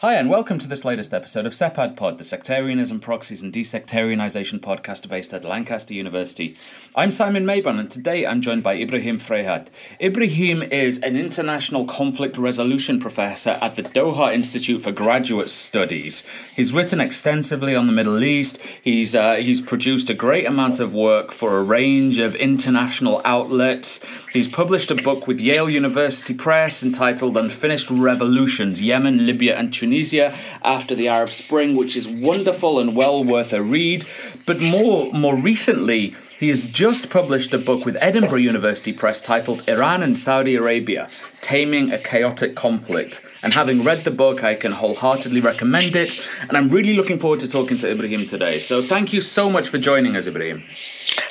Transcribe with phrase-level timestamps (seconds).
[0.00, 4.60] Hi, and welcome to this latest episode of SEPAD Pod, the Sectarianism, Proxies, and Desectarianization
[4.60, 6.56] podcast based at Lancaster University.
[6.94, 9.66] I'm Simon Mabon, and today I'm joined by Ibrahim Fraihat.
[10.00, 16.24] Ibrahim is an international conflict resolution professor at the Doha Institute for Graduate Studies.
[16.54, 18.62] He's written extensively on the Middle East.
[18.62, 24.06] He's uh, he's produced a great amount of work for a range of international outlets.
[24.32, 29.87] He's published a book with Yale University Press entitled Unfinished Revolutions: Yemen, Libya, and Tunisia
[29.88, 34.04] Tunisia after the Arab Spring, which is wonderful and well worth a read.
[34.46, 39.66] But more more recently, he has just published a book with Edinburgh University Press titled
[39.66, 41.08] Iran and Saudi Arabia
[41.40, 43.24] Taming a Chaotic Conflict.
[43.42, 46.28] And having read the book, I can wholeheartedly recommend it.
[46.48, 48.58] And I'm really looking forward to talking to Ibrahim today.
[48.58, 50.58] So thank you so much for joining us, Ibrahim.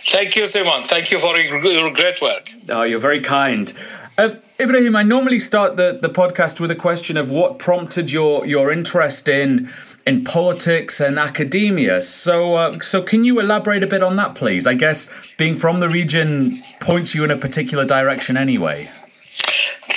[0.09, 0.84] Thank you, Simon.
[0.84, 2.48] Thank you for your great work.
[2.70, 3.71] Oh, you're very kind.
[4.20, 8.48] Uh, Ibrahim, I normally start the, the podcast with a question of what prompted your,
[8.48, 9.70] your interest in
[10.07, 12.02] in politics and academia.
[12.02, 14.65] So, uh, so can you elaborate a bit on that, please?
[14.65, 18.90] I guess being from the region points you in a particular direction, anyway.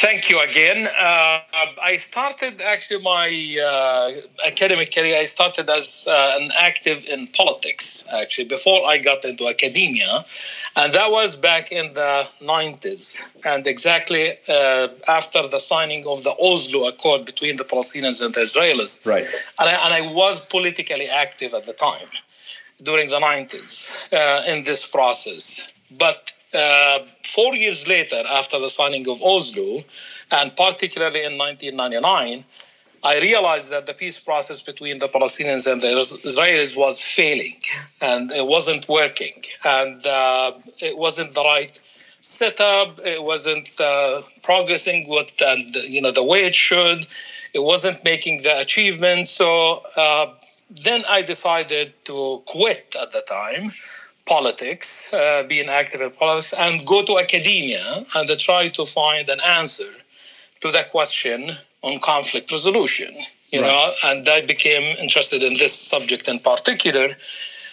[0.00, 0.86] Thank you again.
[0.86, 1.40] Uh,
[1.82, 3.28] I started actually my
[3.62, 5.18] uh, academic career.
[5.18, 10.24] I started as uh, an active in politics actually before I got into academia,
[10.74, 16.34] and that was back in the 90s, and exactly uh, after the signing of the
[16.40, 19.04] Oslo Accord between the Palestinians and the Israelis.
[19.04, 19.28] Right.
[19.58, 22.08] And I, and I was politically active at the time
[22.82, 29.08] during the 90s uh, in this process, but uh, four years later, after the signing
[29.08, 29.82] of Oslo,
[30.30, 32.44] and particularly in 1999,
[33.02, 37.58] I realized that the peace process between the Palestinians and the Israelis was failing
[38.02, 39.42] and it wasn't working.
[39.64, 41.80] And uh, it wasn't the right
[42.20, 47.06] setup, it wasn't uh, progressing with and, you know, the way it should,
[47.54, 49.30] it wasn't making the achievements.
[49.30, 50.26] So uh,
[50.68, 53.70] then I decided to quit at the time
[54.26, 59.41] politics, uh, being active in politics, and go to academia and try to find an
[59.41, 59.92] answer
[60.60, 61.50] to that question
[61.82, 63.12] on conflict resolution.
[63.50, 63.69] You right.
[63.69, 67.08] know, and I became interested in this subject in particular.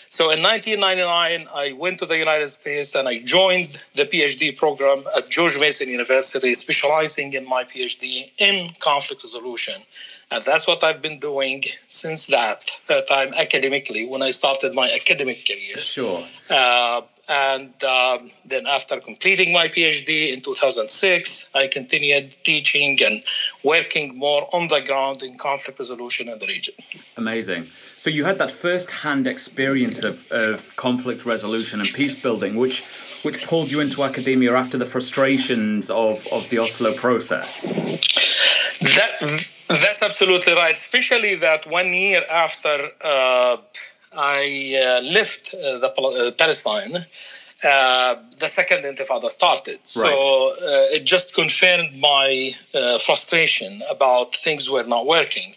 [0.10, 5.04] So in 1999, I went to the United States and I joined the PhD program
[5.18, 9.76] at George Mason University, specializing in my PhD in conflict resolution.
[10.32, 12.70] And that's what I've been doing since that
[13.08, 15.78] time academically when I started my academic career.
[15.78, 16.26] Sure.
[16.50, 23.22] Uh, and um, then after completing my PhD in 2006, I continued teaching and
[23.64, 26.74] working more on the ground in conflict resolution in the region.
[27.18, 27.66] Amazing.
[28.00, 32.84] So you had that first-hand experience of, of conflict resolution and peace building, which
[33.24, 37.74] which pulled you into academia after the frustrations of, of the Oslo process.
[38.82, 39.20] That
[39.68, 40.74] that's absolutely right.
[40.74, 43.58] Especially that one year after uh,
[44.14, 44.44] I
[44.82, 47.06] uh, left uh, the uh, Palestine,
[47.64, 49.78] Uh, the second intifada started.
[49.78, 49.82] Right.
[49.82, 50.08] So
[50.52, 55.56] uh, it just confirmed my uh, frustration about things were not working.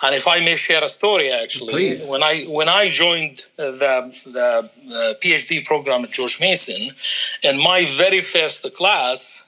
[0.00, 2.08] And if I may share a story, actually, Please.
[2.08, 6.94] when I when I joined uh, the the uh, PhD program at George Mason,
[7.42, 9.46] in my very first class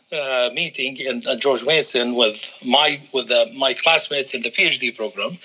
[0.53, 5.39] meeting in George Mason with my with my classmates in the PhD program.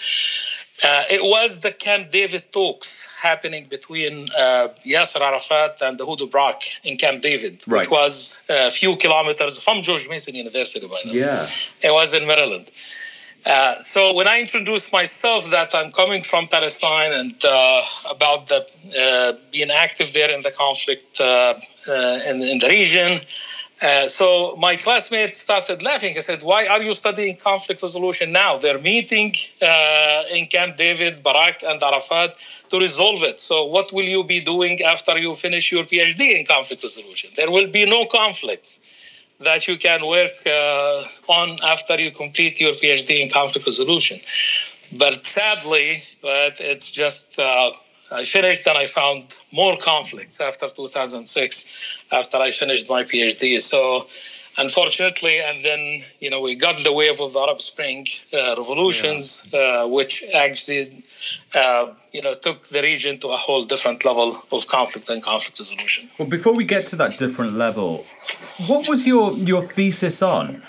[0.84, 6.62] Uh, it was the Camp David talks happening between uh, Yasser Arafat and Ehud Barak
[6.84, 7.80] in Camp David, right.
[7.80, 11.20] which was a few kilometers from George Mason University, by the way.
[11.20, 11.50] Yeah.
[11.82, 12.70] It was in Maryland.
[13.46, 18.59] Uh, so when I introduced myself that I'm coming from Palestine and uh, about the
[19.00, 21.54] uh, being active there in the conflict uh,
[21.88, 23.22] in, in the region,
[23.82, 26.16] uh, so my classmates started laughing.
[26.18, 28.58] I said, "Why are you studying conflict resolution now?
[28.58, 32.36] They're meeting uh, in Camp David, Barak, and Arafat
[32.70, 33.40] to resolve it.
[33.40, 37.30] So what will you be doing after you finish your PhD in conflict resolution?
[37.36, 38.82] There will be no conflicts
[39.40, 44.20] that you can work uh, on after you complete your PhD in conflict resolution.
[44.92, 47.40] But sadly, right, it's just."
[48.12, 53.59] I finished and I found more conflicts after 2006, after I finished my PhD.
[53.62, 54.08] So,
[54.58, 59.50] unfortunately, and then, you know, we got the wave of the Arab Spring uh, revolutions,
[59.52, 59.59] yeah.
[59.59, 61.04] uh, which actually,
[61.54, 65.59] uh, you know, took the region to a whole different level of conflict and conflict
[65.59, 66.09] resolution.
[66.18, 68.06] Well, before we get to that different level,
[68.68, 70.62] what was your, your thesis on?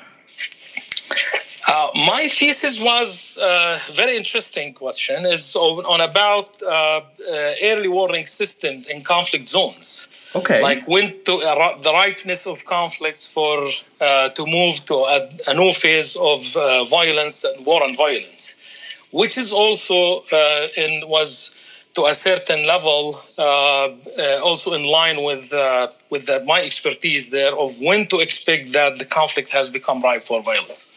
[1.69, 7.01] Uh, my thesis was a uh, very interesting question is on, on about uh, uh,
[7.63, 10.09] early warning systems in conflict zones.
[10.35, 10.63] Okay.
[10.63, 13.67] Like when to uh, the ripeness of conflicts for
[14.39, 16.39] to move to a, a, new phase of
[16.89, 18.57] violence and war and violence.
[19.11, 21.55] which is also uh, in was
[21.95, 27.31] to a certain level uh, uh, also in line with uh, with the, my expertise
[27.31, 30.93] there of when to expect that the conflict has become ripe for violence.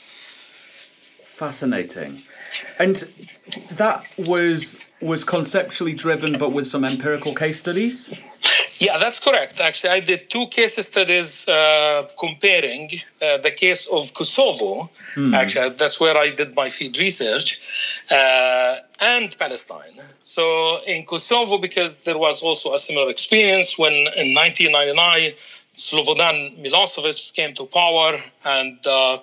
[1.42, 2.22] Fascinating,
[2.78, 2.98] and
[3.82, 7.96] that was was conceptually driven, but with some empirical case studies.
[8.80, 9.60] Yeah, that's correct.
[9.60, 12.92] Actually, I did two case studies uh, comparing
[13.24, 14.92] uh, the case of Kosovo.
[15.16, 15.34] Mm.
[15.34, 17.60] Actually, that's where I did my field research,
[18.12, 19.98] uh, and Palestine.
[20.22, 20.44] So
[20.86, 25.32] in Kosovo, because there was also a similar experience when in 1999
[25.76, 29.18] Slobodan Milosevic came to power and uh,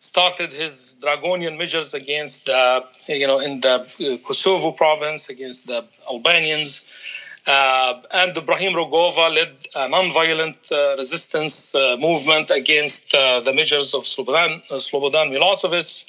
[0.00, 5.84] started his draconian measures against the, you know, in the uh, Kosovo province against the
[6.10, 6.86] Albanians.
[7.46, 13.94] Uh, and Ibrahim Rugova led a non-violent uh, resistance uh, movement against uh, the measures
[13.94, 16.06] of Slobodan, uh, Slobodan Milosevic,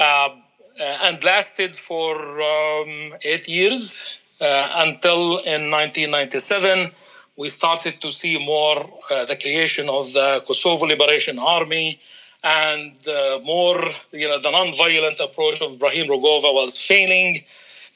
[0.00, 6.90] and lasted for um, eight years until in 1997
[7.36, 12.00] we started to see more the creation of the Kosovo Liberation Army,
[12.44, 13.82] and uh, more,
[14.12, 17.42] you know, the non-violent approach of Ibrahim Rugova was failing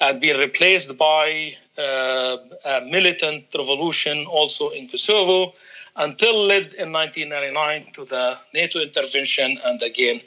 [0.01, 5.53] and being replaced by uh, a militant revolution also in Kosovo
[5.97, 9.59] until led in 1999 to the NATO intervention.
[9.67, 10.21] And again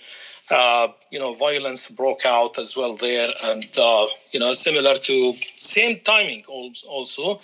[0.51, 3.29] uh, you know violence broke out as well there.
[3.45, 7.39] And uh, you know similar to same timing also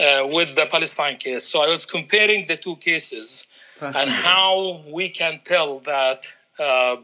[0.00, 1.44] uh, with the Palestine case.
[1.44, 3.46] So I was comparing the two cases
[3.80, 6.24] and how we can tell that
[6.58, 6.96] uh,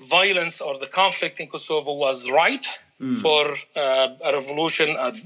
[0.00, 2.64] violence or the conflict in Kosovo was ripe
[3.00, 3.14] mm.
[3.16, 3.46] for
[3.76, 5.22] uh, a revolution and,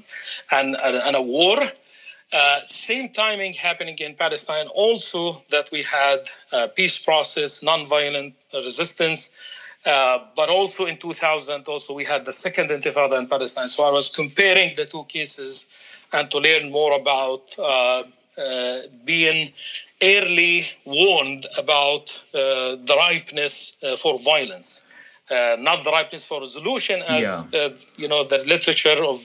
[0.51, 1.59] and, and a war.
[2.33, 6.19] Uh, same timing happening in Palestine, also that we had
[6.53, 9.37] a peace process, nonviolent resistance,
[9.85, 13.69] uh, but also in 2000, also we had the second intifada in Palestine.
[13.69, 15.71] So I was comparing the two cases
[16.13, 17.57] and to learn more about
[18.39, 19.53] uh, uh, being
[20.03, 24.85] early warned about uh, the ripeness uh, for violence.
[25.31, 27.69] Uh, not the ripeness for resolution, as yeah.
[27.97, 29.19] you know, the literature of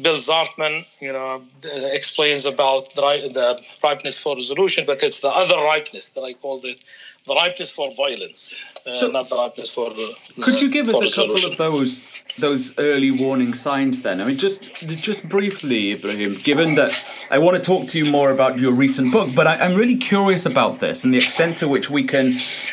[0.00, 1.44] Bill Zartman, you know,
[1.92, 3.02] explains about the,
[3.32, 6.80] the ripeness for resolution, but it's the other ripeness that I called it,
[7.26, 8.56] the ripeness for violence,
[8.86, 9.90] uh, so not the ripeness for.
[9.90, 14.02] Uh, could you give us a couple of those those early warning signs?
[14.02, 16.34] Then, I mean, just just briefly, Ibrahim.
[16.42, 16.92] Given that
[17.30, 19.98] I want to talk to you more about your recent book, but I, I'm really
[19.98, 22.32] curious about this and the extent to which we can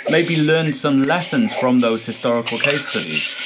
[0.10, 3.42] maybe learn some lessons from those historical case studies.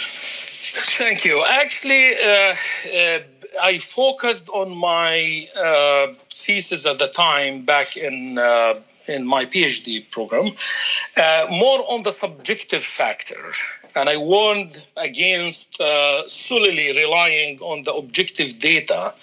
[0.98, 1.44] Thank you.
[1.48, 2.14] Actually.
[2.24, 2.56] Uh,
[2.94, 3.20] uh
[3.60, 8.76] I focused on my uh, thesis at the time back in uh,
[9.08, 10.52] in my PhD program,
[11.16, 13.52] uh, more on the subjective factor.
[13.96, 19.14] And I warned against uh, solely relying on the objective data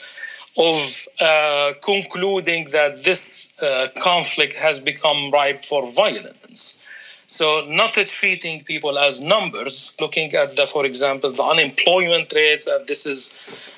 [0.56, 6.80] of uh, concluding that this uh, conflict has become ripe for violence.
[7.26, 12.86] So, not treating people as numbers, looking at the, for example, the unemployment rates, and
[12.86, 13.34] this is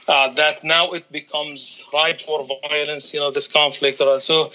[0.08, 3.14] uh, that now it becomes ripe for violence.
[3.14, 4.02] You know, this conflict.
[4.18, 4.50] So,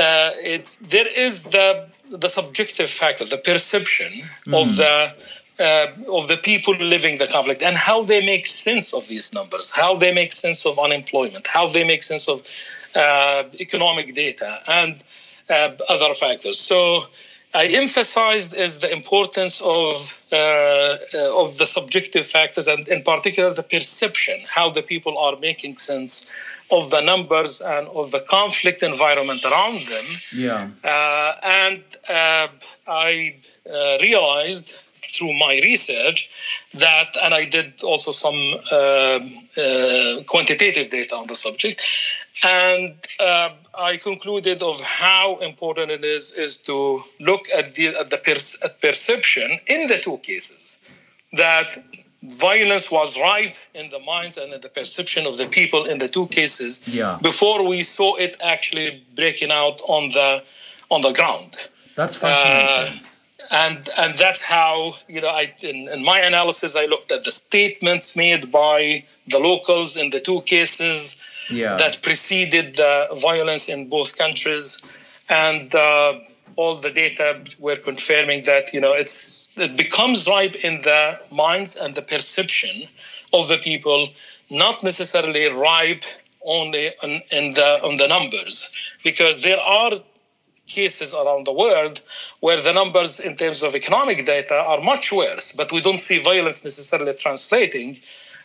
[0.00, 4.12] uh, it's there is the the subjective factor, the perception
[4.46, 4.60] mm.
[4.60, 5.14] of the
[5.60, 5.86] uh,
[6.18, 9.94] of the people living the conflict and how they make sense of these numbers, how
[9.96, 12.42] they make sense of unemployment, how they make sense of
[12.94, 14.96] uh, economic data and
[15.48, 16.58] uh, other factors.
[16.58, 17.06] So
[17.52, 23.52] I emphasized is the importance of uh, uh, of the subjective factors and in particular
[23.52, 26.32] the perception, how the people are making sense
[26.70, 30.06] of the numbers and of the conflict environment around them.
[30.36, 30.68] Yeah.
[30.84, 32.48] Uh, and uh,
[32.86, 33.34] I
[33.68, 34.78] uh, realized
[35.10, 36.30] through my research
[36.74, 38.40] that, and I did also some
[38.70, 39.18] uh,
[40.26, 41.82] quantitative data on the subject,
[42.44, 48.10] and uh, I concluded of how important it is is to look at the at
[48.10, 50.82] the per- at perception in the two cases
[51.32, 51.76] that
[52.22, 56.08] violence was ripe in the minds and in the perception of the people in the
[56.08, 57.18] two cases yeah.
[57.22, 60.42] before we saw it actually breaking out on the
[60.90, 61.68] on the ground.
[61.96, 63.02] That's fascinating.
[63.02, 63.09] Uh,
[63.50, 67.32] and and that's how you know I in, in my analysis I looked at the
[67.32, 71.76] statements made by the locals in the two cases yeah.
[71.76, 74.80] that preceded the violence in both countries,
[75.28, 76.14] and uh,
[76.56, 81.76] all the data were confirming that you know it's it becomes ripe in the minds
[81.76, 82.86] and the perception
[83.32, 84.08] of the people,
[84.50, 86.04] not necessarily ripe
[86.46, 88.70] only on, in the on the numbers,
[89.02, 89.92] because there are
[90.78, 92.00] cases around the world
[92.40, 96.18] where the numbers in terms of economic data are much worse, but we don't see
[96.22, 97.98] violence necessarily translating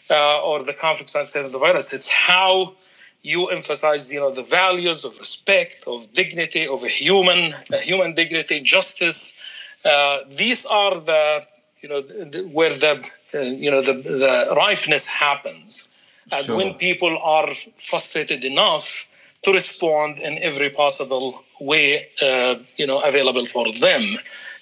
[0.10, 1.94] uh, or the conflict translating the violence.
[1.94, 2.74] It's how
[3.22, 8.60] you emphasize, you know, the values of respect, of dignity, of a human, human dignity,
[8.60, 9.40] justice.
[9.84, 11.44] Uh, these are the,
[11.82, 15.90] you know, the, where the, uh, you know, the, the ripeness happens.
[16.32, 16.58] And sure.
[16.58, 19.08] when people are frustrated enough
[19.46, 24.04] to respond in every possible way, uh, you know, available for them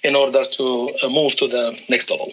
[0.04, 2.32] in order to uh, move to the next level.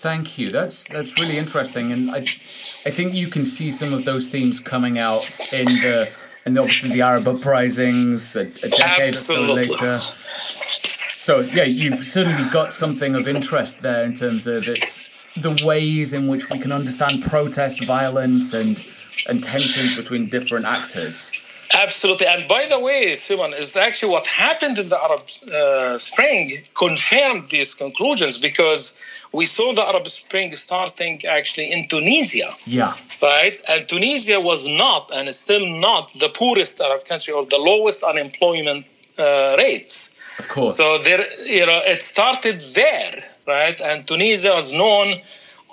[0.00, 0.50] Thank you.
[0.50, 4.58] That's that's really interesting, and I, I think you can see some of those themes
[4.58, 6.10] coming out in the
[6.46, 9.58] and obviously the Arab uprisings a, a decade Absolutely.
[9.58, 9.98] or so later.
[9.98, 16.14] So yeah, you've certainly got something of interest there in terms of it's the ways
[16.14, 18.82] in which we can understand protest, violence, and
[19.28, 21.30] and tensions between different actors.
[21.72, 22.26] Absolutely.
[22.26, 25.20] And by the way, Simon, is actually what happened in the Arab
[25.52, 28.96] uh, Spring confirmed these conclusions because
[29.32, 32.50] we saw the Arab Spring starting actually in Tunisia.
[32.66, 32.94] Yeah.
[33.22, 33.60] Right?
[33.68, 38.02] And Tunisia was not and is still not the poorest Arab country or the lowest
[38.02, 38.86] unemployment
[39.18, 40.16] uh, rates.
[40.38, 40.76] Of course.
[40.76, 43.12] So there, you know, it started there,
[43.46, 43.80] right?
[43.80, 45.20] And Tunisia was known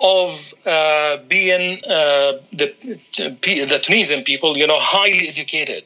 [0.00, 2.66] of uh, being uh, the,
[3.16, 5.84] the Tunisian people, you know, highly educated,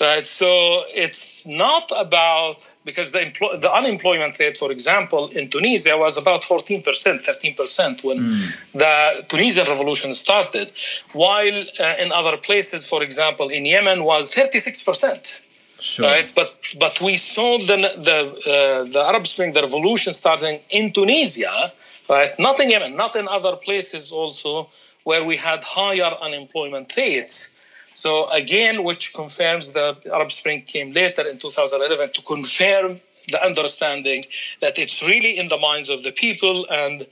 [0.00, 0.26] right?
[0.26, 6.18] So it's not about because the empl- the unemployment rate, for example, in Tunisia was
[6.18, 8.72] about 14 percent, 13 percent when mm.
[8.72, 10.70] the Tunisian revolution started,
[11.12, 15.40] while uh, in other places, for example, in Yemen was 36 percent.
[15.80, 16.06] Sure.
[16.06, 18.18] Right, but but we saw the the
[18.52, 21.72] uh, the Arab Spring, the revolution starting in Tunisia,
[22.12, 22.38] right?
[22.38, 24.68] Not in Yemen, not in other places also
[25.04, 27.52] where we had higher unemployment rates.
[27.94, 34.24] So again, which confirms the Arab Spring came later in 2011 to confirm the understanding
[34.60, 37.06] that it's really in the minds of the people and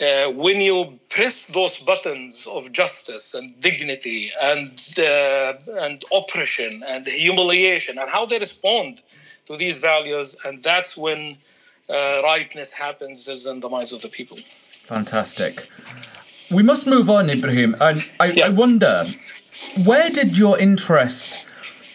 [0.00, 5.54] uh, when you press those buttons of justice and dignity and uh,
[5.84, 9.02] and oppression and humiliation and how they respond
[9.46, 11.36] to these values and that's when
[11.88, 14.36] uh, ripeness happens is in the minds of the people.
[14.36, 15.68] Fantastic.
[16.50, 17.76] We must move on, Ibrahim.
[17.80, 18.46] And I, yeah.
[18.46, 19.04] I wonder,
[19.84, 21.38] where did your interest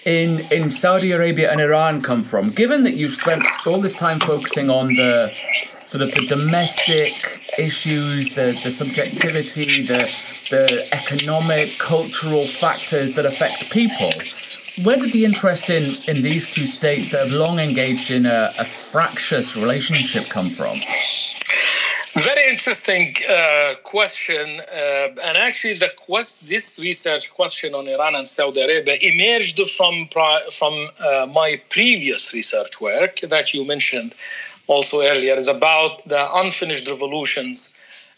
[0.06, 2.50] in in Saudi Arabia and Iran come from?
[2.52, 7.14] Given that you've spent all this time focusing on the sort of the domestic
[7.58, 10.02] issues, the, the subjectivity, the
[10.50, 14.12] the economic, cultural factors that affect people
[14.82, 18.52] where did the interest in, in these two states that have long engaged in a,
[18.60, 20.78] a fractious relationship come from?
[22.16, 28.28] Very interesting uh, question, uh, and actually, the quest this research question on Iran and
[28.28, 30.08] Saudi Arabia emerged from
[30.52, 34.14] from uh, my previous research work that you mentioned
[34.68, 35.36] also earlier.
[35.36, 37.78] is about the unfinished revolutions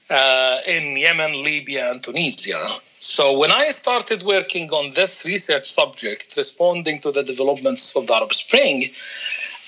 [0.10, 2.62] uh, in Yemen, Libya, and Tunisia.
[3.00, 8.16] So when I started working on this research subject, responding to the developments of the
[8.16, 8.90] Arab Spring,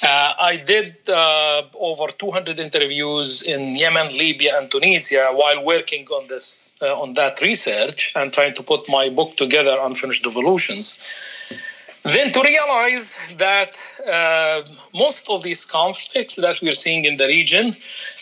[0.04, 6.28] uh, I did uh, over 200 interviews in Yemen, Libya, and Tunisia while working on
[6.28, 11.02] this uh, on that research and trying to put my book together, Unfinished Revolutions.
[12.04, 13.76] Then to realize that
[14.06, 14.62] uh,
[14.94, 17.76] most of these conflicts that we're seeing in the region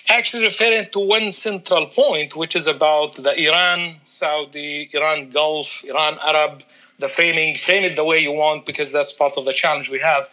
[0.09, 6.17] actually referring to one central point, which is about the Iran, Saudi, Iran Gulf, Iran
[6.25, 6.63] Arab,
[6.99, 9.99] the framing, frame it the way you want, because that's part of the challenge we
[9.99, 10.29] have.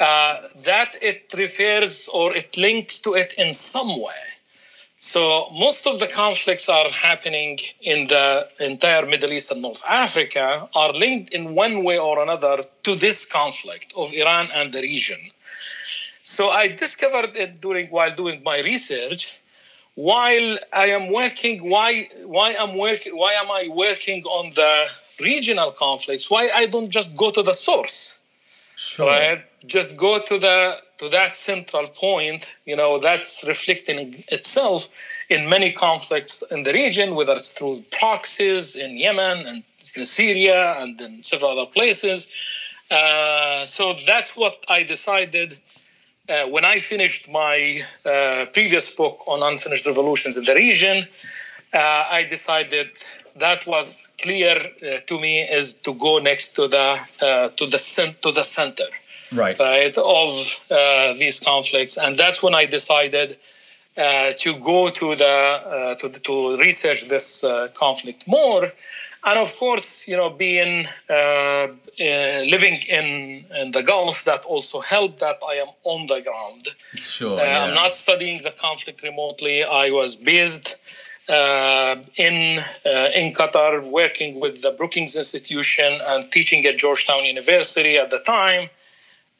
[0.00, 4.22] Uh, that it refers or it links to it in some way.
[4.96, 10.68] So most of the conflicts are happening in the entire Middle East and North Africa
[10.74, 15.18] are linked in one way or another to this conflict of Iran and the region.
[16.22, 19.38] So I discovered it during while doing my research.
[19.94, 23.16] While I am working, why why am working?
[23.16, 24.86] Why am I working on the
[25.20, 26.30] regional conflicts?
[26.30, 28.18] Why I don't just go to the source?
[28.76, 29.08] Sure.
[29.08, 29.44] Right?
[29.66, 32.48] Just go to the to that central point.
[32.64, 34.88] You know that's reflecting itself
[35.28, 39.62] in many conflicts in the region, whether it's through proxies in Yemen and
[39.96, 42.32] in Syria and in several other places.
[42.90, 45.58] Uh, so that's what I decided
[46.28, 51.04] uh, when I finished my uh, previous book on unfinished revolutions in the region,
[51.72, 51.78] uh,
[52.10, 52.90] I decided
[53.36, 57.78] that was clear uh, to me is to go next to the uh, to the
[57.78, 58.84] cent- to the center,
[59.32, 63.36] right, right of uh, these conflicts, and that's when I decided.
[63.94, 68.72] to go to the, to, the, to research this conflict more,
[69.24, 74.80] and of course, you know, being uh, uh, living in in the Gulf, that also
[74.80, 76.68] helped that I am on the ground.
[76.94, 77.64] Sure, uh, yeah.
[77.64, 79.62] I'm not studying the conflict remotely.
[79.62, 80.76] I was based
[81.28, 87.96] uh, in uh, in Qatar, working with the Brookings Institution and teaching at Georgetown University
[87.98, 88.68] at the time.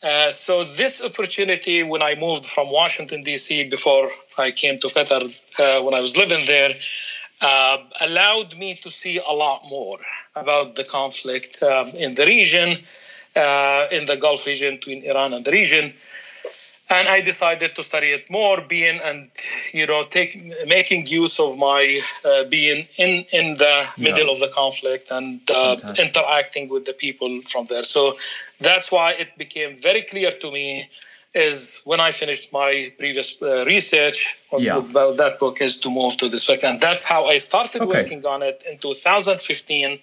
[0.03, 3.69] Uh, so this opportunity, when I moved from Washington D.C.
[3.69, 5.23] before I came to Qatar,
[5.59, 6.73] uh, when I was living there,
[7.42, 9.99] uh, allowed me to see a lot more
[10.34, 12.78] about the conflict um, in the region,
[13.37, 15.92] uh, in the Gulf region between Iran and the region
[16.92, 19.30] and I decided to study it more, being and
[19.72, 20.32] you know take
[20.66, 24.04] making use of my uh, being in in the yeah.
[24.06, 27.84] middle of the conflict and uh, interacting with the people from there.
[27.84, 28.14] So
[28.61, 30.88] that's why it became very clear to me
[31.35, 34.77] is when I finished my previous uh, research yeah.
[34.77, 38.03] about that book is to move to this work, and that's how I started okay.
[38.03, 39.99] working on it in 2015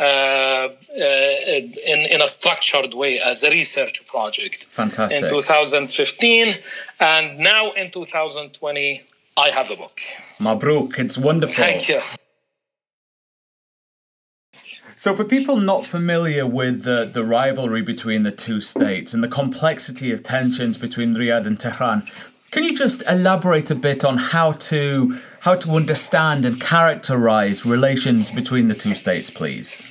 [0.00, 4.64] uh, uh, in, in a structured way as a research project.
[4.64, 5.22] Fantastic.
[5.22, 6.56] In 2015,
[7.00, 9.02] and now in 2020,
[9.36, 9.96] I have a book.
[10.40, 11.64] Mabruk, it's wonderful.
[11.64, 12.00] Thank you.
[15.02, 19.26] So, for people not familiar with the, the rivalry between the two states and the
[19.26, 22.06] complexity of tensions between Riyadh and Tehran,
[22.52, 28.30] can you just elaborate a bit on how to how to understand and characterize relations
[28.30, 29.82] between the two states, please?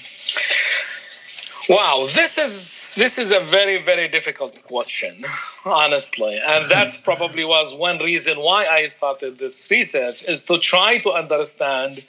[1.68, 5.26] Wow, this is this is a very very difficult question,
[5.66, 11.00] honestly, and that's probably was one reason why I started this research is to try
[11.00, 12.02] to understand,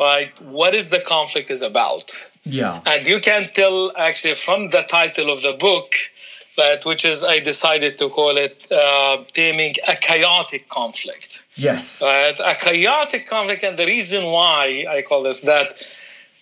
[0.00, 2.10] right, what is the conflict is about.
[2.44, 5.94] Yeah, and you can tell actually from the title of the book
[6.56, 11.46] but which is I decided to call it uh, taming a chaotic conflict.
[11.54, 12.34] Yes, right?
[12.38, 15.74] a chaotic conflict, and the reason why I call this that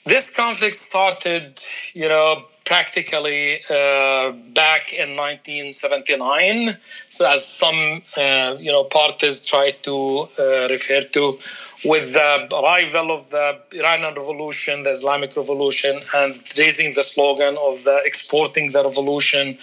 [0.04, 1.60] this conflict started,
[1.94, 6.76] you know, practically uh, back in 1979.
[7.08, 11.38] So, as some uh, you know parties try to uh, refer to,
[11.84, 17.84] with the arrival of the Iranian Revolution, the Islamic Revolution, and raising the slogan of
[17.84, 19.56] the exporting the revolution,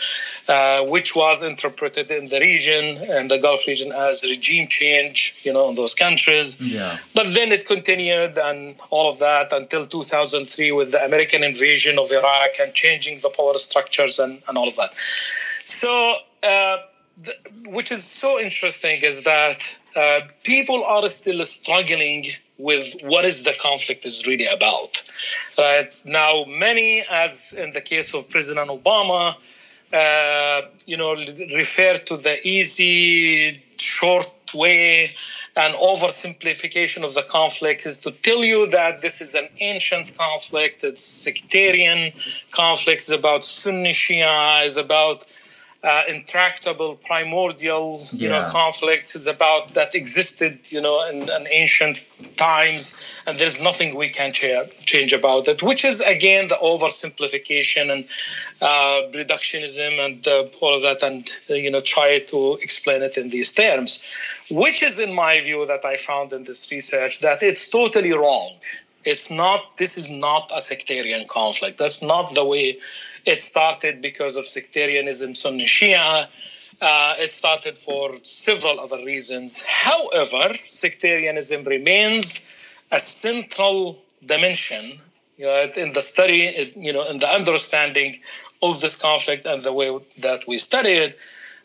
[0.47, 5.53] uh, which was interpreted in the region and the Gulf region as regime change, you
[5.53, 6.59] know, in those countries.
[6.61, 6.97] Yeah.
[7.13, 12.11] But then it continued and all of that until 2003 with the American invasion of
[12.11, 14.93] Iraq and changing the power structures and, and all of that.
[15.65, 16.77] So, uh,
[17.67, 19.59] which is so interesting is that
[19.95, 22.25] uh, people are still struggling
[22.57, 25.01] with what is the conflict is really about
[25.57, 29.35] right now many as in the case of president obama
[29.93, 31.15] uh, you know
[31.55, 35.13] refer to the easy short way
[35.55, 40.83] and oversimplification of the conflict is to tell you that this is an ancient conflict
[40.83, 42.11] it's sectarian
[42.51, 45.25] conflict it's about sunni shia is about
[45.85, 48.31] uh, intractable primordial you yeah.
[48.31, 49.15] know conflicts.
[49.15, 52.01] Is about that existed you know in, in, ancient
[52.37, 57.91] times and there's nothing we can cha- change about it which is again the oversimplification
[57.93, 58.05] and
[58.61, 63.17] uh, reductionism and uh, all of that and uh, you know try to explain it
[63.17, 64.03] in these terms
[64.49, 68.51] which is in my view that i found in this research that it's totally wrong.
[69.03, 71.77] It's not this is not a sectarian conflict.
[71.77, 72.77] That's not the way
[73.25, 76.27] it started because of sectarianism, Sunni Shia.
[76.81, 79.65] Uh, it started for several other reasons.
[79.65, 82.45] However, sectarianism remains
[82.91, 84.99] a central dimension
[85.37, 88.19] you know, in the study, you know, in the understanding
[88.61, 91.17] of this conflict and the way that we study it.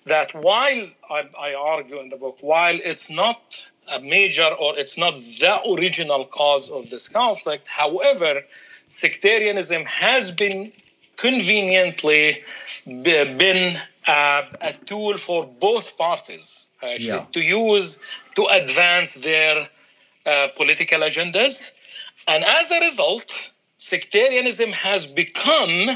[0.07, 4.99] That while I, I argue in the book, while it's not a major or it's
[4.99, 8.43] not the original cause of this conflict, however,
[8.89, 10.73] sectarianism has been
[11.21, 12.43] conveniently
[12.87, 17.25] been uh, a tool for both parties actually, yeah.
[17.33, 18.03] to use
[18.37, 19.69] to advance their
[20.27, 21.73] uh, political agendas.
[22.27, 25.89] And as a result, sectarianism has become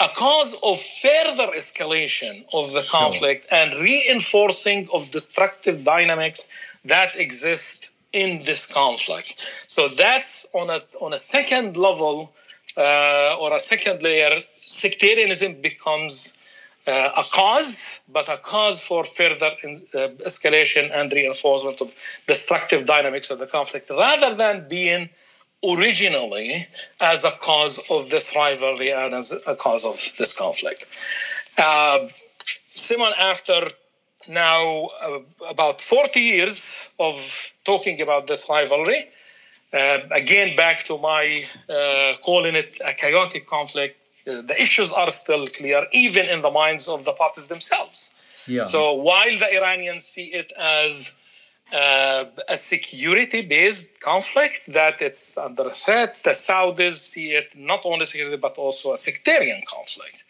[0.00, 3.00] a cause of further escalation of the sure.
[3.00, 6.48] conflict and reinforcing of destructive dynamics
[6.84, 9.36] that exist in this conflict.
[9.66, 12.32] So that's on a, on a second level
[12.76, 14.30] uh, or a second layer,
[14.64, 16.38] sectarianism becomes
[16.86, 21.94] uh, a cause, but a cause for further in, uh, escalation and reinforcement of
[22.26, 25.08] destructive dynamics of the conflict, rather than being
[25.64, 26.66] originally
[27.00, 30.86] as a cause of this rivalry and as a cause of this conflict.
[31.56, 32.08] Uh,
[32.70, 33.68] Simon, after
[34.28, 39.06] now uh, about 40 years of talking about this rivalry,
[39.72, 45.46] Uh, again, back to my uh, calling it a chaotic conflict, the issues are still
[45.46, 48.14] clear, even in the minds of the parties themselves.
[48.46, 48.60] Yeah.
[48.60, 51.16] So while the Iranians see it as
[51.72, 56.20] uh, a security based conflict that it's under threat.
[56.22, 60.22] The Saudis see it not only security but also a sectarian conflict.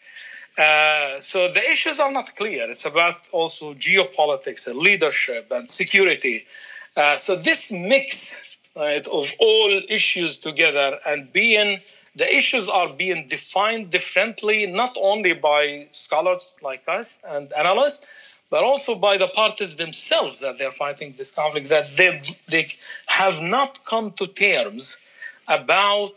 [0.57, 2.69] Uh, so the issues are not clear.
[2.69, 6.45] It's about also geopolitics and leadership and security.
[6.95, 11.79] Uh, so this mix right, of all issues together and being
[12.15, 18.07] the issues are being defined differently, not only by scholars like us and analysts,
[18.49, 22.71] but also by the parties themselves that they're fighting this conflict, that they, they
[23.07, 25.01] have not come to terms
[25.47, 26.11] about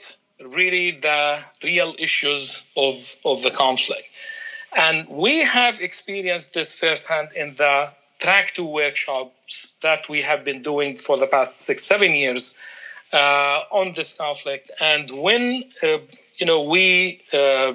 [0.44, 4.08] really the real issues of, of the conflict.
[4.76, 10.60] And we have experienced this firsthand in the track two workshops that we have been
[10.60, 12.58] doing for the past six, seven years
[13.12, 14.70] uh, on this conflict.
[14.80, 15.98] And when, uh,
[16.38, 17.72] you know, we uh,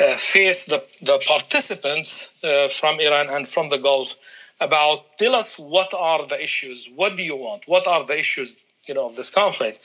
[0.00, 4.16] uh, face the, the participants uh, from Iran and from the Gulf
[4.60, 8.56] about tell us what are the issues, what do you want, what are the issues
[8.86, 9.80] you know of this conflict,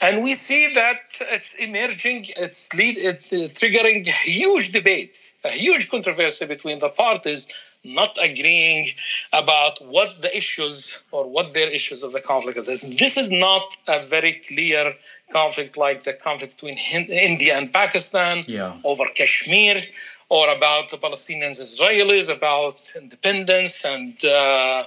[0.00, 5.88] and we see that it's emerging, it's lead, it, uh, triggering huge debates, a huge
[5.88, 7.48] controversy between the parties
[7.84, 8.86] not agreeing
[9.32, 12.96] about what the issues or what their issues of the conflict is.
[12.96, 14.94] This is not a very clear
[15.32, 18.74] conflict like the conflict between India and Pakistan yeah.
[18.84, 19.82] over Kashmir
[20.28, 24.84] or about the Palestinians Israelis, about independence and uh,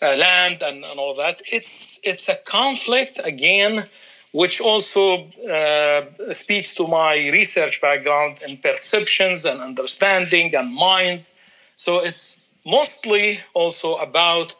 [0.00, 1.42] uh, land and, and all that.
[1.52, 3.84] It's, it's a conflict, again,
[4.32, 11.38] which also uh, speaks to my research background in perceptions and understanding and minds
[11.76, 14.54] so it's mostly also about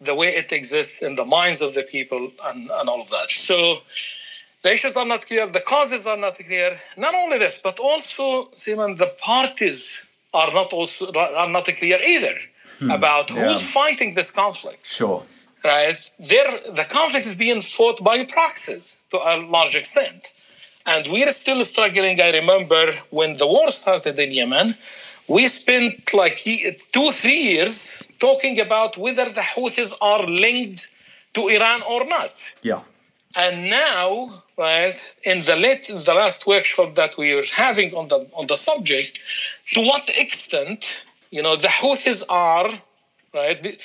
[0.00, 3.30] the way it exists in the minds of the people and, and all of that.
[3.30, 3.78] So
[4.62, 6.76] the issues are not clear, the causes are not clear.
[6.96, 10.04] Not only this, but also, Simon, the parties
[10.34, 12.34] are not also are not clear either
[12.78, 12.90] hmm.
[12.90, 13.44] about yeah.
[13.44, 14.86] who's fighting this conflict.
[14.86, 15.22] Sure.
[15.64, 16.10] Right?
[16.18, 20.32] There the conflict is being fought by proxies to a large extent.
[20.84, 22.20] And we're still struggling.
[22.20, 24.74] I remember when the war started in Yemen,
[25.28, 30.88] we spent like two, three years talking about whether the Houthis are linked
[31.34, 32.54] to Iran or not.
[32.62, 32.80] Yeah.
[33.34, 38.28] And now, right, in the late, the last workshop that we were having on the
[38.34, 39.22] on the subject,
[39.72, 42.78] to what extent, you know, the Houthis are,
[43.32, 43.82] right,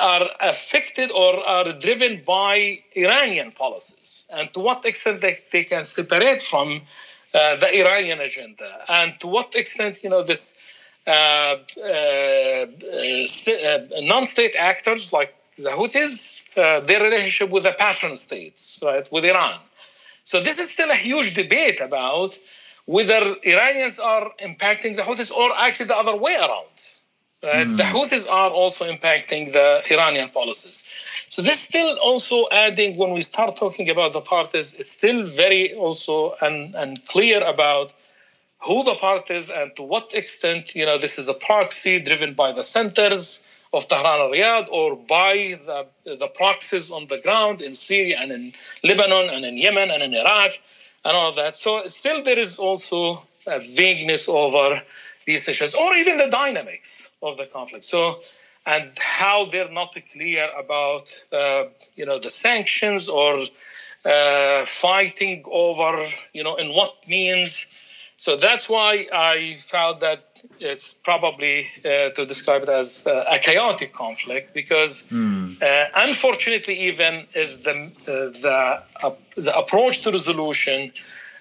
[0.00, 5.84] are affected or are driven by Iranian policies, and to what extent they, they can
[5.84, 6.80] separate from
[7.34, 10.58] uh, the Iranian agenda, and to what extent you know this
[11.06, 12.66] uh, uh, uh
[14.02, 19.58] non-state actors like the Houthis, their relationship with the patron states, right, with Iran.
[20.24, 22.36] So this is still a huge debate about
[22.84, 26.78] whether Iranians are impacting the Houthis or actually the other way around.
[27.42, 27.76] Mm.
[27.76, 30.88] The Houthis are also impacting the Iranian policies.
[31.28, 35.72] So this still also adding when we start talking about the parties, it's still very
[35.74, 37.92] also un- unclear about
[38.60, 42.50] who the parties and to what extent you know this is a proxy driven by
[42.50, 47.72] the centers of Tehran and Riyadh or by the, the proxies on the ground in
[47.72, 50.54] Syria and in Lebanon and in Yemen and in Iraq
[51.04, 51.56] and all of that.
[51.56, 54.82] So still there is also a vagueness over
[55.28, 57.84] these issues or even the dynamics of the conflict.
[57.84, 58.20] So,
[58.64, 61.64] and how they're not clear about, uh,
[61.96, 63.34] you know, the sanctions or
[64.04, 67.66] uh, fighting over, you know, in what means.
[68.16, 70.20] So that's why I found that
[70.60, 75.56] it's probably uh, to describe it as uh, a chaotic conflict because, mm.
[75.94, 77.76] unfortunately, even is the
[78.12, 78.14] uh,
[78.46, 80.90] the the approach to resolution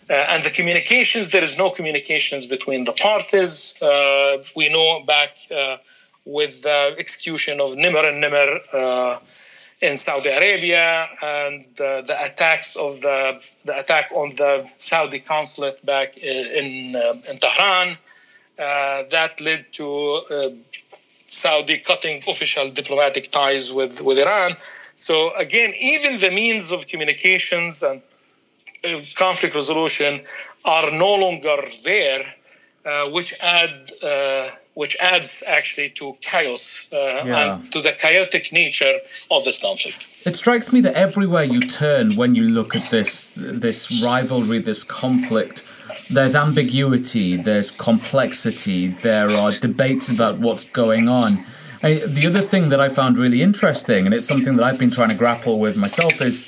[0.09, 3.75] uh, and the communications, there is no communications between the parties.
[3.81, 5.77] Uh, we know back uh,
[6.25, 9.19] with the execution of Nimr al-Nimr uh,
[9.81, 15.85] in Saudi Arabia and uh, the attacks of the, the attack on the Saudi consulate
[15.85, 16.95] back in,
[17.29, 17.97] in Tehran.
[18.57, 20.21] that led to
[21.27, 24.55] Saudi cutting official diplomatic ties with, with Iran.
[24.95, 28.06] So again, even the means of communications and uh,
[29.15, 30.21] conflict resolution
[30.65, 32.25] are no longer there,
[32.85, 37.55] uh, which add uh, which adds actually to chaos uh, yeah.
[37.55, 38.99] and to the chaotic nature
[39.31, 40.07] of this conflict.
[40.27, 44.83] It strikes me that everywhere you turn, when you look at this this rivalry, this
[44.83, 45.67] conflict,
[46.11, 51.39] there's ambiguity, there's complexity, there are debates about what's going on.
[51.83, 54.91] I, the other thing that I found really interesting, and it's something that I've been
[54.91, 56.47] trying to grapple with myself, is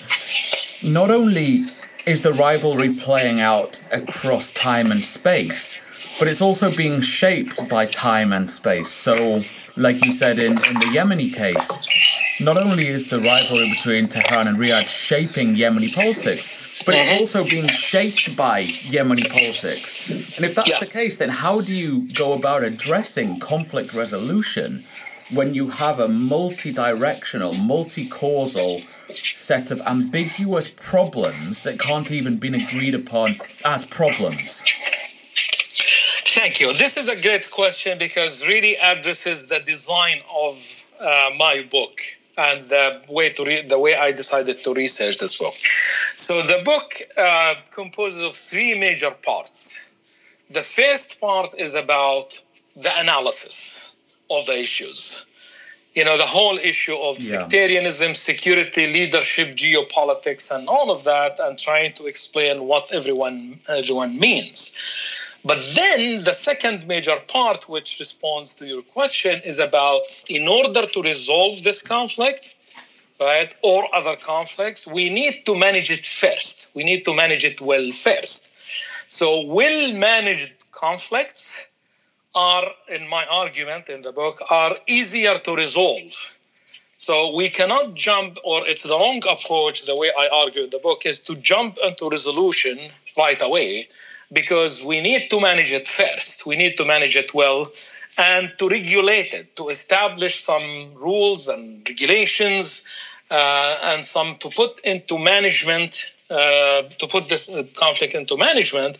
[0.84, 1.62] not only
[2.10, 5.78] is the rivalry playing out across time and space,
[6.18, 8.90] but it's also being shaped by time and space.
[8.90, 9.42] So,
[9.78, 14.48] like you said in, in the Yemeni case, not only is the rivalry between Tehran
[14.48, 17.20] and Riyadh shaping Yemeni politics, but it's mm-hmm.
[17.20, 20.10] also being shaped by Yemeni politics.
[20.10, 20.92] And if that's yes.
[20.92, 24.84] the case, then how do you go about addressing conflict resolution
[25.32, 32.38] when you have a multi directional, multi causal set of ambiguous problems that can't even
[32.38, 34.64] be agreed upon as problems?
[36.36, 36.74] Thank you.
[36.74, 42.00] This is a great question because really addresses the design of uh, my book
[42.38, 45.56] and the way to re- the way I decided to research this book.
[46.16, 49.90] So the book uh, composes of three major parts.
[50.50, 52.40] The first part is about
[52.76, 53.92] the analysis
[54.30, 55.26] of the issues.
[55.96, 57.40] You know, the whole issue of yeah.
[57.40, 64.20] sectarianism, security, leadership, geopolitics, and all of that, and trying to explain what everyone everyone
[64.20, 64.78] means.
[65.44, 70.86] But then the second major part, which responds to your question, is about in order
[70.86, 72.56] to resolve this conflict,
[73.20, 76.70] right, or other conflicts, we need to manage it first.
[76.76, 78.54] We need to manage it well first.
[79.08, 81.69] So, well managed conflicts
[82.36, 86.36] are, in my argument in the book, are easier to resolve.
[86.98, 89.86] So we cannot jump, or it's the wrong approach.
[89.86, 92.78] The way I argue in the book is to jump into resolution
[93.18, 93.88] right away
[94.34, 96.46] because we need to manage it first.
[96.46, 97.72] We need to manage it well
[98.18, 102.84] and to regulate it, to establish some rules and regulations
[103.32, 108.98] uh, and some to put into management, uh, to put this conflict into management,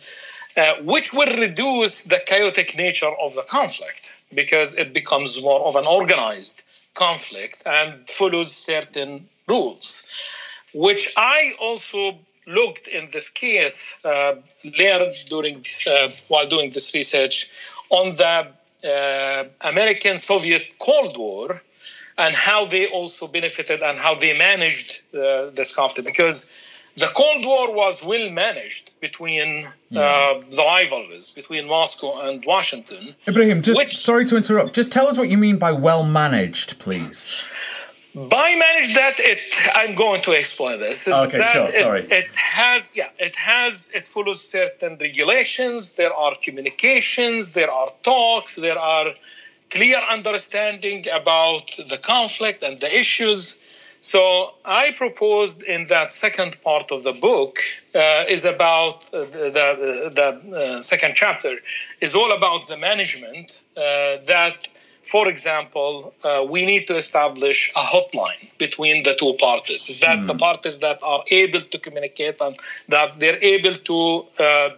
[0.56, 5.76] uh, which will reduce the chaotic nature of the conflict because it becomes more of
[5.76, 10.08] an organized conflict and follows certain rules,
[10.74, 14.34] which I also looked in this case, uh,
[14.78, 17.50] learned during uh, while doing this research
[17.90, 18.46] on the
[18.88, 21.62] uh, American Soviet Cold War
[22.18, 26.52] and how they also benefited and how they managed uh, this conflict because
[26.96, 30.00] the Cold War was well managed between yeah.
[30.00, 33.14] uh, the rivalries between Moscow and Washington.
[33.26, 34.74] Ibrahim, just which, sorry to interrupt.
[34.74, 37.34] Just tell us what you mean by well managed, please.
[38.12, 39.38] By managed, that, it
[39.74, 41.06] I'm going to explain this.
[41.06, 41.62] It's okay, sure.
[41.62, 42.06] It, sorry.
[42.10, 45.92] It has, yeah, it has, it follows certain regulations.
[45.92, 47.54] There are communications.
[47.54, 48.56] There are talks.
[48.56, 49.14] There are
[49.70, 53.59] clear understanding about the conflict and the issues.
[54.00, 57.58] So I proposed in that second part of the book
[57.94, 61.56] uh, is about uh, the the, the uh, second chapter
[62.00, 63.80] is all about the management uh,
[64.26, 64.68] that
[65.02, 69.88] for example, uh, we need to establish a hotline between the two parties.
[69.88, 70.26] Is that mm.
[70.26, 70.38] the hmm.
[70.38, 72.54] parties that are able to communicate and
[72.88, 74.70] that they're able to uh,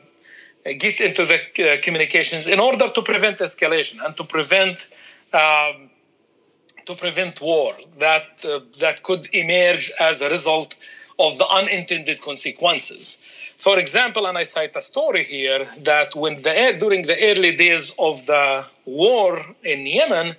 [0.78, 4.87] get into the uh, communications in order to prevent escalation and to prevent
[5.32, 5.90] um,
[6.87, 10.75] to prevent war that uh, that could emerge as a result
[11.18, 13.23] of the unintended consequences.
[13.59, 17.95] For example, and I cite a story here that when the during the early days
[17.99, 20.35] of the war in Yemen,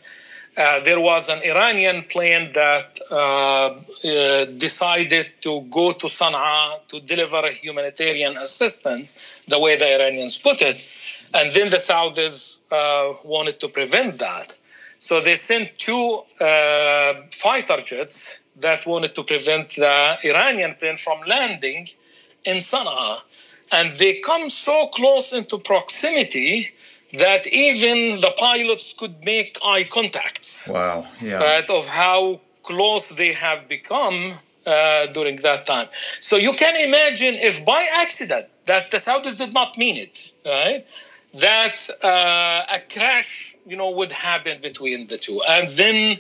[0.56, 7.00] uh, there was an Iranian plane that uh, uh, decided to go to Sana'a to
[7.00, 9.08] deliver humanitarian assistance,
[9.48, 10.88] the way the Iranians put it.
[11.34, 14.56] And then the Saudis uh, wanted to prevent that.
[15.08, 21.18] So they sent two uh, fighter jets that wanted to prevent the Iranian plane from
[21.28, 21.90] landing
[22.46, 23.18] in Sana'a.
[23.74, 26.72] And they come so close into proximity
[27.26, 30.70] that even the pilots could make eye contacts.
[30.70, 31.06] Wow.
[31.22, 31.44] Yeah.
[31.44, 34.34] Right, of how close they have become
[34.66, 35.88] uh, during that time.
[36.22, 40.86] So you can imagine if by accident that the Saudis did not mean it, right?
[41.36, 46.20] That uh, a crash, you know, would happen between the two, and then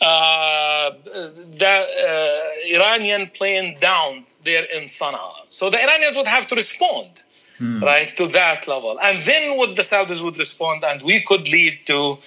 [0.00, 5.32] uh, the uh, Iranian plane down there in Sana'a.
[5.48, 7.22] So the Iranians would have to respond,
[7.58, 7.82] hmm.
[7.82, 8.98] right, to that level.
[9.00, 12.18] And then what the Saudis would respond, and we could lead to,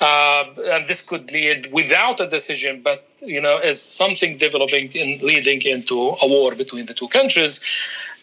[0.00, 5.18] uh, and this could lead without a decision, but, you know, as something developing in
[5.24, 7.60] leading into a war between the two countries.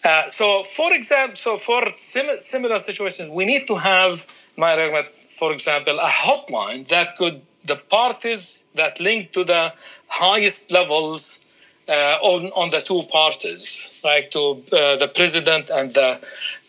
[0.04, 6.00] Uh, so, for example, so for sim- similar situations, we need to have, for example,
[6.00, 9.74] a hotline that could the parties that link to the
[10.08, 11.46] highest levels
[11.88, 16.20] uh, on, on the two parties, like to uh, the president and the,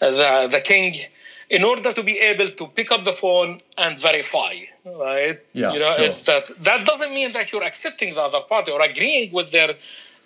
[0.00, 0.94] the, the king,
[1.48, 5.38] in order to be able to pick up the phone and verify, right?
[5.52, 6.04] Yeah, you know, sure.
[6.04, 9.74] is that that doesn't mean that you're accepting the other party or agreeing with their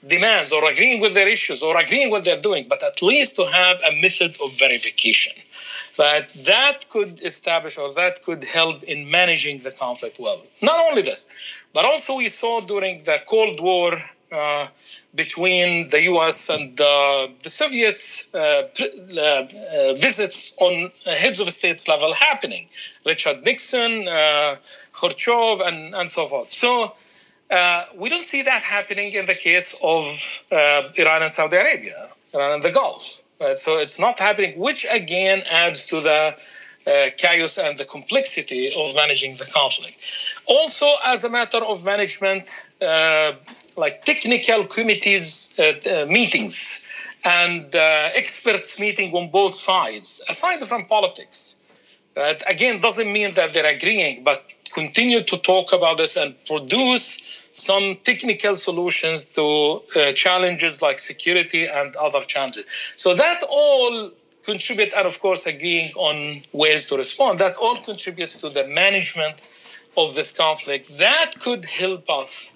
[0.06, 3.46] demands or agreeing with their issues or agreeing what they're doing, but at least to
[3.46, 5.32] have a method of verification.
[5.98, 6.28] Right?
[6.46, 10.42] That could establish or that could help in managing the conflict well.
[10.61, 11.32] Not only this,
[11.72, 13.98] but also we saw during the Cold War
[14.30, 14.66] uh,
[15.14, 19.46] between the US and uh, the Soviets uh, uh, uh,
[19.94, 22.68] visits on heads of states level happening.
[23.06, 24.56] Richard Nixon, uh,
[24.92, 26.48] Khrushchev, and, and so forth.
[26.48, 26.92] So
[27.98, 30.04] we don't see that happening in the case of
[30.50, 33.22] Iran and Saudi Arabia, Iran and the Gulf.
[33.54, 36.37] so it's not happening, which again adds to the
[36.87, 39.96] uh, chaos and the complexity of managing the conflict.
[40.46, 42.48] Also, as a matter of management,
[42.80, 43.32] uh,
[43.76, 46.85] like technical committees uh, uh meetings
[47.24, 51.59] and uh, experts meeting on both sides, aside from politics.
[52.48, 57.94] again, doesn't mean that they're agreeing, but continue to talk about this and produce some
[58.05, 62.64] technical solutions to uh, challenges like security and other challenges.
[62.96, 64.11] So that all
[64.44, 67.40] contribute, and of course, agreeing on ways to respond.
[67.40, 69.42] That all contributes to the management
[69.96, 70.98] of this conflict.
[70.98, 72.55] That could help us.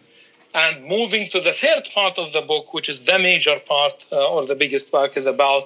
[0.53, 4.29] And moving to the third part of the book, which is the major part uh,
[4.29, 5.65] or the biggest part, is about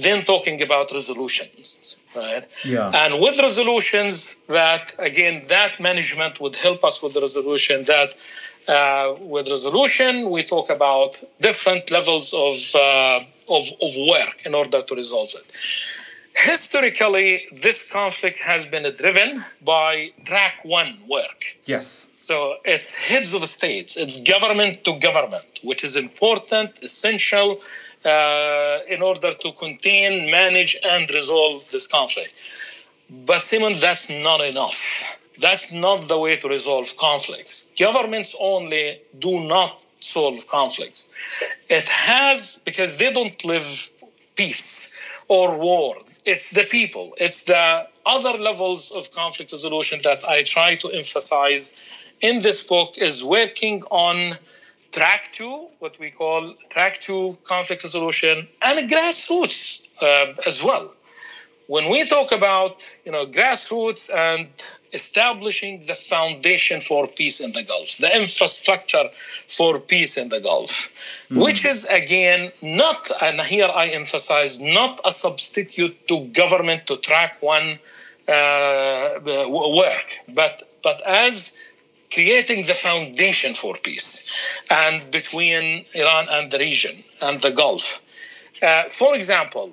[0.00, 2.44] then talking about resolutions, right?
[2.64, 2.90] Yeah.
[2.94, 7.84] And with resolutions, that again, that management would help us with the resolution.
[7.84, 8.14] That
[8.68, 14.82] uh, with resolution, we talk about different levels of, uh, of, of work in order
[14.82, 15.52] to resolve it.
[16.34, 21.56] Historically, this conflict has been driven by track one work.
[21.64, 22.06] Yes.
[22.16, 27.60] So it's heads of states, it's government to government, which is important, essential
[28.06, 32.32] uh, in order to contain, manage, and resolve this conflict.
[33.10, 37.68] But Simon, that's not enough that's not the way to resolve conflicts.
[37.78, 41.12] Governments only do not solve conflicts.
[41.68, 43.90] It has, because they don't live
[44.36, 45.96] peace or war.
[46.24, 51.76] It's the people, it's the other levels of conflict resolution that I try to emphasize
[52.20, 54.38] in this book is working on
[54.92, 60.92] track two, what we call track two conflict resolution, and grassroots uh, as well.
[61.68, 64.48] When we talk about you know grassroots and
[64.92, 69.10] establishing the foundation for peace in the Gulf, the infrastructure
[69.48, 71.42] for peace in the Gulf, mm-hmm.
[71.42, 77.42] which is again not, and here I emphasize, not a substitute to government to track
[77.42, 77.78] one
[78.28, 79.18] uh,
[79.48, 81.56] work, but but as
[82.12, 84.32] creating the foundation for peace
[84.70, 88.00] and between Iran and the region and the Gulf.
[88.62, 89.72] Uh, for example,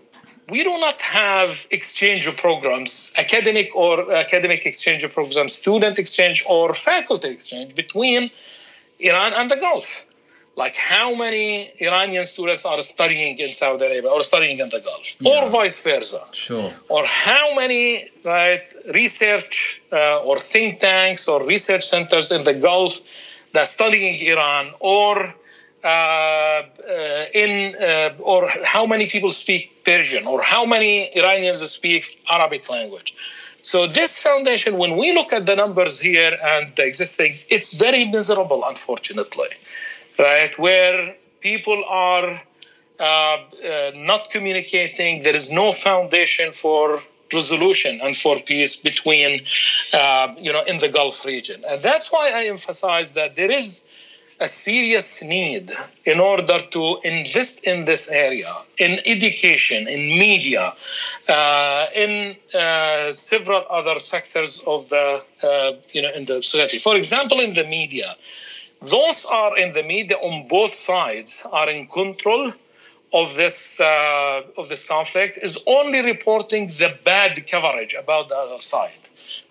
[0.49, 7.29] we do not have exchange programs, academic or academic exchange programs, student exchange or faculty
[7.29, 8.29] exchange between
[8.99, 10.05] Iran and the Gulf.
[10.55, 15.15] Like how many Iranian students are studying in Saudi Arabia or studying in the Gulf,
[15.19, 15.31] yeah.
[15.31, 16.21] or vice versa.
[16.31, 16.71] Sure.
[16.89, 18.61] Or how many right
[18.93, 23.01] research uh, or think tanks or research centers in the Gulf
[23.53, 25.33] that studying Iran or
[25.83, 32.21] uh, uh, in uh, or how many people speak Persian or how many Iranians speak
[32.29, 33.15] Arabic language.
[33.61, 38.03] So this foundation, when we look at the numbers here and the existing, it's very
[38.05, 39.47] miserable, unfortunately,
[40.19, 40.54] right?
[40.58, 42.41] Where people are
[42.99, 46.99] uh, uh, not communicating, there is no foundation for
[47.34, 49.41] resolution and for peace between,
[49.93, 53.88] uh, you know, in the Gulf region, and that's why I emphasize that there is
[54.39, 55.71] a serious need
[56.06, 60.73] in order to invest in this area, in education, in media,
[61.30, 66.78] uh, in uh, several other sectors of the, uh, you know, in the society.
[66.78, 68.15] For example, in the media,
[68.85, 72.51] those are in the media on both sides are in control
[73.13, 78.59] of this uh, of this conflict is only reporting the bad coverage about the other
[78.59, 79.03] side.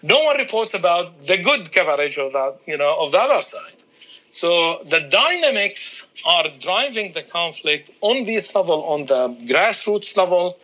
[0.02, 3.84] No one reports about the good coverage of that, you know, of the other side.
[4.30, 10.58] So the dynamics are driving the conflict on this level, on the grassroots level,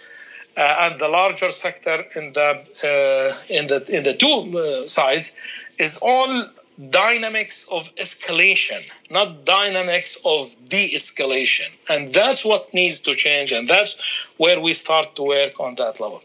[0.57, 2.49] uh, and the larger sector in the
[2.83, 5.37] uh, in the in the two uh, sides
[5.79, 6.49] is all
[6.91, 8.81] dynamics of escalation,
[9.11, 14.01] not dynamics of de-escalation, and that's what needs to change, and that's
[14.37, 16.23] where we start to work on that level.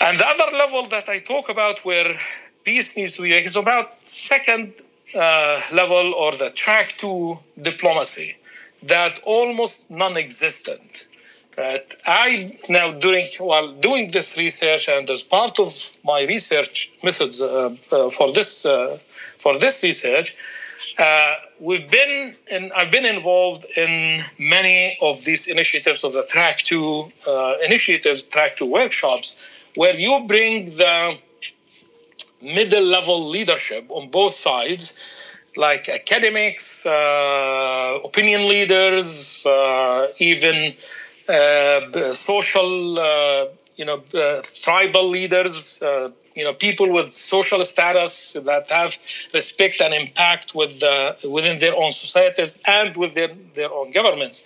[0.00, 2.16] And the other level that I talk about where
[2.64, 4.74] peace needs to be is about second
[5.14, 8.36] uh, level or the track two diplomacy
[8.84, 11.08] that almost non-existent.
[11.56, 11.92] Right?
[12.06, 15.68] I now during while doing this research and as part of
[16.04, 18.96] my research methods uh, uh, for this uh,
[19.38, 20.36] for this research,
[20.98, 26.58] Uh, we've been and I've been involved in many of these initiatives of the Track
[26.58, 29.36] Two uh, initiatives, Track Two workshops,
[29.76, 30.96] where you bring the
[32.42, 34.84] middle level leadership on both sides,
[35.56, 40.74] like academics, uh, opinion leaders, uh, even
[41.28, 41.80] uh,
[42.12, 43.46] social, uh,
[43.78, 44.02] you know,
[44.64, 45.82] tribal leaders
[46.38, 48.14] you know people with social status
[48.50, 48.96] that have
[49.34, 50.96] respect and impact with the,
[51.28, 54.38] within their own societies and with their, their own governments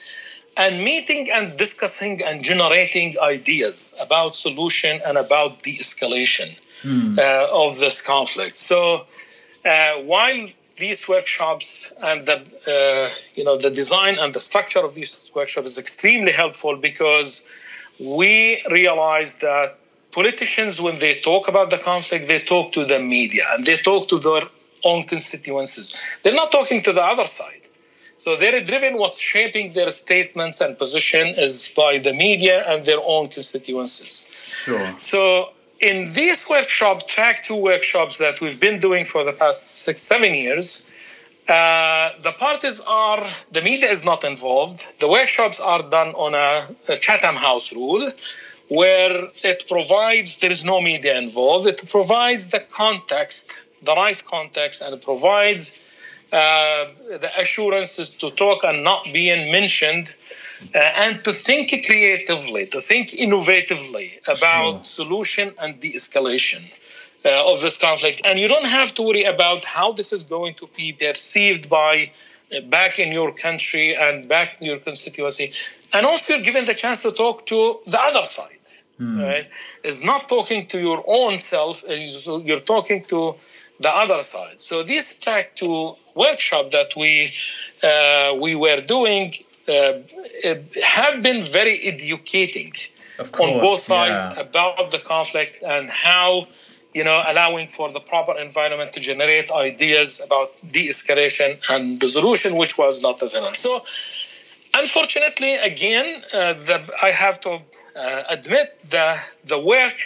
[0.57, 6.49] and meeting and discussing and generating ideas about solution and about de-escalation
[6.83, 7.19] hmm.
[7.19, 9.07] uh, of this conflict so
[9.67, 12.39] uh, while these workshops and the
[12.75, 17.47] uh, you know the design and the structure of these workshops is extremely helpful because
[18.01, 19.79] we realize that
[20.13, 24.09] politicians, when they talk about the conflict, they talk to the media and they talk
[24.09, 24.43] to their
[24.85, 26.19] own constituencies.
[26.23, 27.69] They're not talking to the other side.
[28.17, 33.01] So they're driven, what's shaping their statements and position is by the media and their
[33.05, 34.41] own constituencies.
[34.47, 34.95] Sure.
[34.97, 40.03] So in these workshop, track two workshops that we've been doing for the past six,
[40.03, 40.87] seven years,
[41.53, 44.79] uh, the parties are, the media is not involved.
[45.01, 48.11] The workshops are done on a, a Chatham House rule
[48.69, 54.81] where it provides, there is no media involved, it provides the context, the right context,
[54.83, 55.65] and it provides
[56.33, 56.87] uh,
[57.25, 60.15] the assurances to talk and not being mentioned.
[60.75, 64.85] Uh, and to think creatively, to think innovatively about sure.
[64.85, 66.63] solution and de-escalation
[67.25, 68.23] uh, of this conflict.
[68.25, 72.11] And you don't have to worry about how this is going to be perceived by
[72.55, 75.53] uh, back in your country and back in your constituency.
[75.93, 78.63] And also, you're given the chance to talk to the other side
[79.03, 79.23] mm.
[79.23, 79.49] right?
[79.83, 83.35] Is not talking to your own self, you're talking to
[83.81, 84.61] the other side.
[84.61, 87.31] So this track two workshop that we
[87.83, 89.35] uh, we were doing
[89.69, 89.95] uh,
[90.85, 92.73] have been very educating
[93.17, 94.41] course, on both sides yeah.
[94.41, 96.47] about the conflict and how
[96.95, 102.79] you know allowing for the proper environment to generate ideas about de-escalation and resolution, which
[102.79, 103.55] was not available.
[103.55, 103.85] So
[104.75, 107.61] unfortunately, again, uh, the, I have to
[107.97, 109.97] uh, admit the the work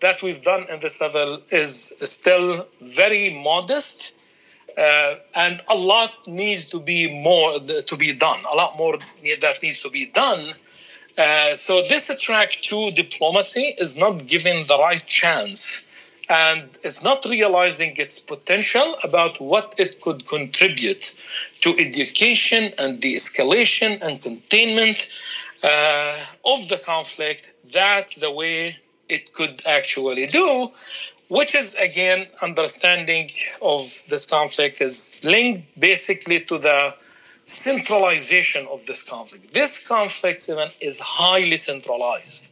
[0.00, 4.12] that we've done in this level is still very modest,
[4.76, 8.38] uh, and a lot needs two be more to be done.
[8.50, 8.98] A lot more
[9.40, 10.54] that needs to be done.
[11.18, 15.84] Uh, so this track to diplomacy is not given the right chance
[16.30, 21.12] and is not realizing its potential about what it could contribute
[21.60, 25.08] to education and de-escalation and containment
[25.64, 28.78] uh, of the conflict that the way
[29.08, 30.70] it could actually do,
[31.28, 33.28] which is again understanding
[33.60, 36.94] of this conflict is linked basically to the
[37.44, 39.52] centralization of this conflict.
[39.52, 42.50] This conflict even is highly centralized,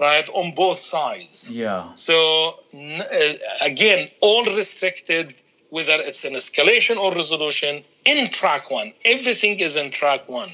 [0.00, 1.50] right, on both sides.
[1.52, 1.94] Yeah.
[1.94, 3.32] So uh,
[3.64, 5.34] again, all restricted
[5.70, 8.92] whether it's an escalation or resolution in track one.
[9.04, 10.48] Everything is in track one.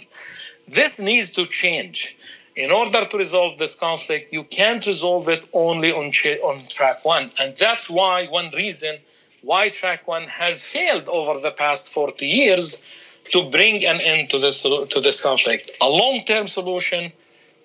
[0.68, 2.16] This needs to change.
[2.56, 7.30] In order to resolve this conflict, you can't resolve it only on, on track one.
[7.40, 8.96] And that's why one reason
[9.42, 12.82] why track one has failed over the past 40 years
[13.32, 15.72] to bring an end to this, to this conflict.
[15.80, 17.12] A long term solution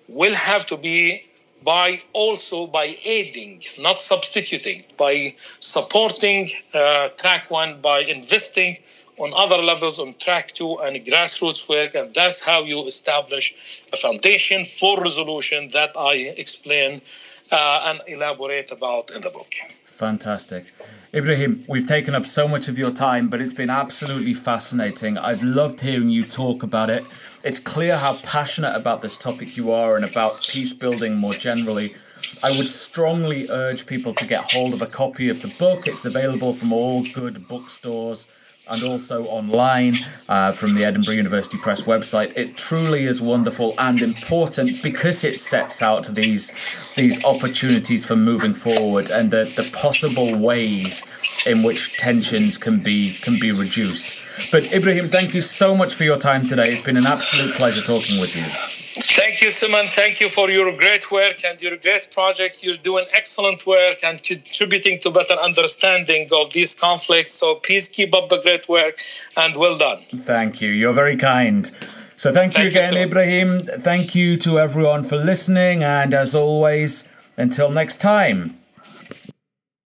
[0.08, 1.24] will have to be
[1.64, 8.76] by also by aiding, not substituting, by supporting uh, track one, by investing
[9.18, 11.94] on other levels on track two and grassroots work.
[11.94, 17.00] And that's how you establish a foundation for resolution that i explain
[17.50, 19.52] uh, and elaborate about in the book.
[19.84, 20.72] Fantastic.
[21.12, 25.18] Ibrahim we've taken up so much of your time but it's been absolutely fascinating.
[25.18, 27.02] I've loved hearing you talk about it
[27.44, 31.90] it's clear how passionate about this topic you are and about peace building more generally
[32.42, 35.88] I would strongly urge people to get hold of a copy of the book.
[35.88, 38.28] It's available from all good bookstores
[38.70, 39.94] and also online
[40.28, 42.36] uh, from the Edinburgh University Press website.
[42.36, 46.52] It truly is wonderful and important because it sets out these
[46.94, 51.02] these opportunities for moving forward and the, the possible ways
[51.46, 54.22] in which tensions can be can be reduced.
[54.50, 56.64] But Ibrahim, thank you so much for your time today.
[56.64, 58.44] It's been an absolute pleasure talking with you.
[59.00, 59.86] Thank you, Simon.
[59.86, 62.64] Thank you for your great work and your great project.
[62.64, 67.32] You're doing excellent work and contributing to better understanding of these conflicts.
[67.32, 68.98] So please keep up the great work
[69.36, 69.98] and well done.
[70.16, 70.70] Thank you.
[70.70, 71.66] You're very kind.
[72.16, 73.58] So thank, thank you again, you, Ibrahim.
[73.60, 75.84] Thank you to everyone for listening.
[75.84, 78.57] And as always, until next time,